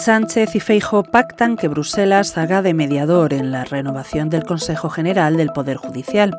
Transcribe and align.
Sánchez 0.00 0.56
y 0.56 0.60
Feijo 0.60 1.02
pactan 1.02 1.56
que 1.56 1.68
Bruselas 1.68 2.38
haga 2.38 2.62
de 2.62 2.72
mediador 2.72 3.34
en 3.34 3.50
la 3.50 3.64
renovación 3.64 4.30
del 4.30 4.44
Consejo 4.44 4.88
General 4.88 5.36
del 5.36 5.50
Poder 5.50 5.76
Judicial. 5.76 6.34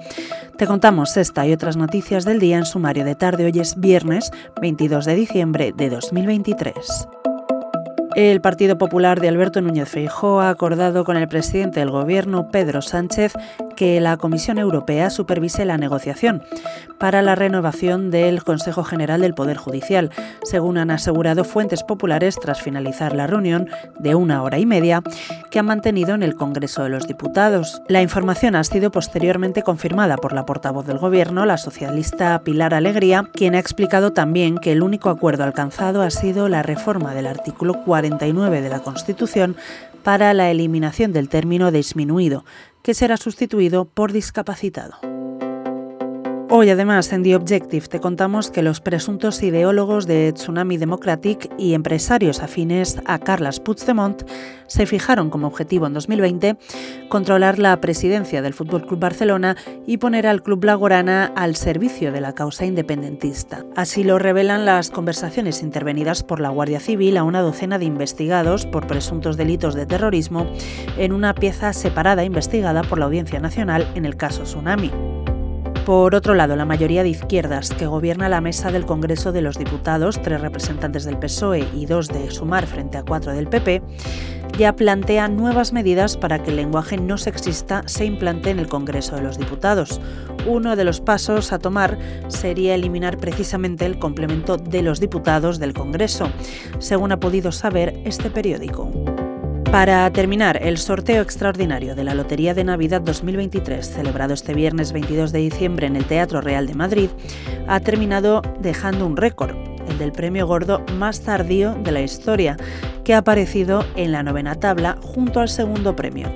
Te 0.58 0.66
contamos 0.66 1.16
esta 1.16 1.46
y 1.46 1.54
otras 1.54 1.78
noticias 1.78 2.26
del 2.26 2.40
día 2.40 2.58
en 2.58 2.66
sumario 2.66 3.06
de 3.06 3.14
tarde. 3.14 3.46
Hoy 3.46 3.60
es 3.60 3.80
viernes 3.80 4.32
22 4.60 5.06
de 5.06 5.14
diciembre 5.14 5.74
de 5.78 5.92
2023. 5.92 7.08
El 8.16 8.42
Partido 8.42 8.80
Popular 8.80 9.22
de 9.22 9.30
Alberto 9.30 9.62
Núñez 9.62 9.88
Feijóo 9.90 10.42
ha 10.42 10.50
acordado 10.50 11.06
con 11.06 11.16
el 11.16 11.28
presidente 11.28 11.82
del 11.82 11.92
Gobierno, 11.92 12.50
Pedro 12.50 12.82
Sánchez, 12.82 13.34
que 13.82 14.00
la 14.00 14.18
Comisión 14.18 14.60
Europea 14.60 15.10
supervise 15.10 15.66
la 15.66 15.80
negociación 15.80 16.44
para 17.00 17.24
la 17.24 17.34
renovación 17.34 18.12
del 18.12 18.44
Consejo 18.44 18.84
General 18.84 19.22
del 19.22 19.34
Poder 19.34 19.58
Judicial, 19.58 20.12
según 20.44 20.78
han 20.78 20.92
asegurado 20.92 21.44
fuentes 21.44 21.82
populares 21.82 22.38
tras 22.40 22.62
finalizar 22.62 23.16
la 23.16 23.26
reunión 23.26 23.70
de 23.98 24.14
una 24.14 24.44
hora 24.44 24.60
y 24.60 24.68
media 24.68 25.02
que 25.50 25.58
han 25.58 25.66
mantenido 25.66 26.14
en 26.14 26.22
el 26.22 26.36
Congreso 26.36 26.84
de 26.84 26.90
los 26.90 27.08
Diputados. 27.08 27.82
La 27.88 28.04
información 28.04 28.56
ha 28.56 28.64
sido 28.64 28.92
posteriormente 28.92 29.64
confirmada 29.64 30.18
por 30.18 30.34
la 30.34 30.46
portavoz 30.46 30.86
del 30.86 31.00
Gobierno, 31.00 31.48
la 31.48 31.58
socialista 31.58 32.40
Pilar 32.44 32.76
Alegría, 32.76 33.30
quien 33.34 33.56
ha 33.56 33.60
explicado 33.60 34.14
también 34.14 34.60
que 34.60 34.74
el 34.74 34.84
único 34.84 35.10
acuerdo 35.10 35.44
alcanzado 35.44 36.04
ha 36.04 36.12
sido 36.12 36.50
la 36.50 36.62
reforma 36.62 37.16
del 37.16 37.26
artículo 37.26 37.74
4 37.74 37.92
49 38.02 38.62
de 38.62 38.70
la 38.70 38.80
Constitución 38.80 39.56
para 40.04 40.34
la 40.34 40.50
eliminación 40.50 41.14
del 41.14 41.30
término 41.30 41.72
disminuido, 41.72 42.44
que 42.84 42.94
será 42.94 43.18
sustituido 43.18 43.86
por 43.86 44.12
discapacitado. 44.12 45.11
Hoy 46.54 46.70
además 46.70 47.14
en 47.14 47.24
The 47.24 47.38
Objective 47.38 47.88
te 47.88 48.02
contamos 48.02 48.52
que 48.52 48.62
los 48.62 48.82
presuntos 48.82 49.42
ideólogos 49.42 50.06
de 50.06 50.34
Tsunami 50.34 50.76
Democratic 50.76 51.50
y 51.58 51.76
empresarios 51.76 52.42
afines 52.42 53.02
a 53.06 53.20
Carles 53.20 53.62
Puigdemont 53.62 54.24
se 54.68 54.86
fijaron 54.86 55.30
como 55.30 55.48
objetivo 55.48 55.88
en 55.88 55.94
2020 55.94 56.58
controlar 57.08 57.58
la 57.58 57.80
presidencia 57.80 58.42
del 58.42 58.54
Fútbol 58.54 58.86
Club 58.86 59.00
Barcelona 59.00 59.56
y 59.88 59.96
poner 59.96 60.28
al 60.28 60.44
Club 60.44 60.60
Blaugrana 60.60 61.32
al 61.38 61.56
servicio 61.56 62.12
de 62.12 62.20
la 62.20 62.34
causa 62.34 62.66
independentista. 62.66 63.64
Así 63.78 64.04
lo 64.04 64.20
revelan 64.20 64.66
las 64.66 64.92
conversaciones 64.92 65.64
intervenidas 65.64 66.22
por 66.22 66.42
la 66.42 66.50
Guardia 66.50 66.82
Civil 66.82 67.16
a 67.16 67.24
una 67.24 67.40
docena 67.40 67.80
de 67.80 67.86
investigados 67.86 68.66
por 68.66 68.88
presuntos 68.88 69.38
delitos 69.38 69.74
de 69.74 69.86
terrorismo 69.86 70.52
en 70.98 71.14
una 71.14 71.34
pieza 71.34 71.72
separada 71.72 72.26
investigada 72.26 72.82
por 72.84 73.00
la 73.00 73.06
Audiencia 73.06 73.40
Nacional 73.40 73.90
en 73.96 74.04
el 74.06 74.18
caso 74.18 74.44
Tsunami. 74.44 75.11
Por 75.86 76.14
otro 76.14 76.36
lado, 76.36 76.56
la 76.56 76.66
mayoría 76.66 77.02
de 77.02 77.10
izquierdas 77.10 77.72
que 77.72 77.88
gobierna 77.88 78.30
la 78.30 78.40
mesa 78.40 78.72
del 78.72 78.86
Congreso 78.86 79.32
de 79.32 79.42
los 79.42 79.58
Diputados, 79.58 80.22
tres 80.22 80.40
representantes 80.40 81.06
del 81.06 81.18
PSOE 81.18 81.68
y 81.74 81.88
dos 81.88 82.08
de 82.08 82.30
Sumar 82.30 82.68
frente 82.68 83.00
a 83.00 83.04
cuatro 83.04 83.34
del 83.34 83.48
PP, 83.48 83.82
ya 84.60 84.76
plantea 84.76 85.28
nuevas 85.28 85.74
medidas 85.74 86.18
para 86.18 86.44
que 86.44 86.52
el 86.52 86.58
lenguaje 86.58 86.98
no 86.98 87.18
sexista 87.18 87.82
se 87.88 88.06
implante 88.06 88.52
en 88.52 88.60
el 88.60 88.68
Congreso 88.68 89.16
de 89.16 89.24
los 89.24 89.40
Diputados. 89.40 90.00
Uno 90.46 90.76
de 90.76 90.84
los 90.84 91.02
pasos 91.02 91.52
a 91.52 91.58
tomar 91.58 91.98
sería 92.28 92.76
eliminar 92.76 93.18
precisamente 93.18 93.88
el 93.88 93.98
complemento 93.98 94.58
de 94.58 94.84
los 94.84 95.00
diputados 95.00 95.58
del 95.58 95.74
Congreso, 95.74 96.30
según 96.78 97.12
ha 97.12 97.20
podido 97.20 97.52
saber 97.52 98.00
este 98.06 98.30
periódico. 98.30 99.11
Para 99.72 100.12
terminar, 100.12 100.60
el 100.62 100.78
sorteo 100.78 101.22
extraordinario 101.22 101.96
de 101.96 102.04
la 102.04 102.14
Lotería 102.14 102.54
de 102.54 102.66
Navidad 102.66 103.00
2023, 103.00 103.90
celebrado 103.90 104.34
este 104.34 104.54
viernes 104.54 104.92
22 104.92 105.32
de 105.32 105.40
diciembre 105.40 105.88
en 105.88 105.96
el 105.96 106.04
Teatro 106.04 106.42
Real 106.42 106.68
de 106.68 106.74
Madrid, 106.74 107.10
ha 107.70 107.80
terminado 107.80 108.42
dejando 108.60 109.06
un 109.06 109.16
récord, 109.16 109.56
el 109.88 109.98
del 109.98 110.12
premio 110.12 110.46
gordo 110.46 110.84
más 110.98 111.22
tardío 111.22 111.74
de 111.74 111.94
la 111.94 112.02
historia, 112.02 112.58
que 113.06 113.14
ha 113.14 113.20
aparecido 113.20 113.86
en 113.96 114.12
la 114.12 114.24
novena 114.24 114.56
tabla 114.56 114.98
junto 115.02 115.40
al 115.40 115.48
segundo 115.48 115.96
premio. 115.96 116.28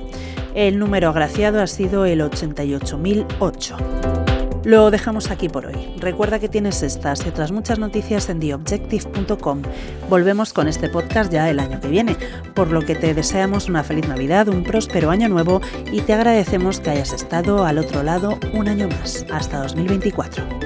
El 0.53 0.80
número 0.80 1.09
agraciado 1.09 1.61
ha 1.61 1.67
sido 1.67 2.06
el 2.06 2.22
88.008. 2.22 4.15
Lo 4.66 4.90
dejamos 4.90 5.30
aquí 5.30 5.48
por 5.48 5.68
hoy. 5.68 5.76
Recuerda 6.00 6.40
que 6.40 6.50
tienes 6.50 6.81
estas 6.81 7.24
y 7.24 7.30
otras 7.30 7.52
muchas 7.52 7.78
noticias 7.78 8.30
en 8.30 8.40
theobjective.com. 8.40 9.62
Volvemos 10.09 10.53
con 10.53 10.68
este 10.68 10.90
podcast 10.90 11.31
ya 11.31 11.52
el 11.52 11.59
año 11.59 11.80
que 11.80 11.88
viene, 11.88 12.18
por 12.56 12.72
lo 12.72 12.81
que 12.81 12.96
te 12.96 13.14
deseamos 13.14 13.70
una 13.70 13.84
feliz 13.84 14.08
Navidad, 14.08 14.48
un 14.48 14.64
próspero 14.64 15.12
año 15.12 15.30
nuevo 15.30 15.62
y 15.92 16.02
te 16.02 16.14
agradecemos 16.14 16.80
que 16.80 16.90
hayas 16.90 17.14
estado 17.14 17.64
al 17.64 17.78
otro 17.78 18.02
lado 18.02 18.40
un 18.54 18.68
año 18.68 18.88
más, 18.88 19.24
hasta 19.31 19.62
2024. 19.62 20.65